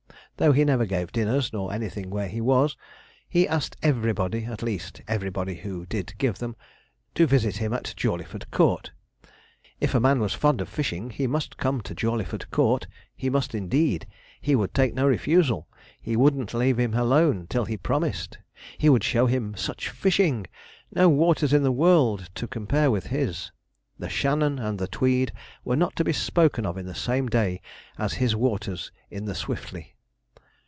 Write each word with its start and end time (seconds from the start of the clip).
Though 0.37 0.53
he 0.53 0.65
never 0.65 0.87
gave 0.87 1.11
dinners, 1.11 1.53
nor 1.53 1.71
anything 1.71 2.09
where 2.09 2.27
he 2.27 2.41
was, 2.41 2.75
he 3.29 3.47
asked 3.47 3.77
everybody, 3.83 4.45
at 4.45 4.63
least 4.63 5.03
everybody 5.07 5.53
who 5.57 5.85
did 5.85 6.17
give 6.17 6.39
them, 6.39 6.55
to 7.13 7.27
visit 7.27 7.57
him 7.57 7.73
at 7.73 7.93
Jawleyford 7.95 8.49
Court. 8.49 8.91
If 9.79 9.93
a 9.93 9.99
man 9.99 10.19
was 10.19 10.33
fond 10.33 10.59
of 10.59 10.67
fishing, 10.67 11.11
he 11.11 11.27
must 11.27 11.57
come 11.57 11.79
to 11.81 11.93
Jawleyford 11.93 12.49
Court, 12.49 12.87
he 13.15 13.29
must, 13.29 13.53
indeed; 13.53 14.07
he 14.41 14.55
would 14.55 14.73
take 14.73 14.95
no 14.95 15.05
refusal, 15.05 15.67
he 16.01 16.15
wouldn't 16.15 16.55
leave 16.55 16.79
him 16.79 16.95
alone 16.95 17.45
till 17.47 17.65
he 17.65 17.77
promised. 17.77 18.39
He 18.79 18.89
would 18.89 19.03
show 19.03 19.27
him 19.27 19.55
such 19.55 19.89
fishing 19.89 20.47
no 20.91 21.07
waters 21.07 21.53
in 21.53 21.61
the 21.61 21.71
world 21.71 22.31
to 22.33 22.47
compare 22.47 22.89
with 22.89 23.07
his. 23.07 23.51
The 23.99 24.09
Shannon 24.09 24.57
and 24.57 24.79
the 24.79 24.87
Tweed 24.87 25.33
were 25.63 25.75
not 25.75 25.95
to 25.97 26.03
be 26.03 26.13
spoken 26.13 26.65
of 26.65 26.79
in 26.79 26.87
the 26.87 26.95
same 26.95 27.29
day 27.29 27.61
as 27.99 28.13
his 28.13 28.35
waters 28.35 28.91
in 29.11 29.25
the 29.25 29.33
Swiftley. 29.35 29.89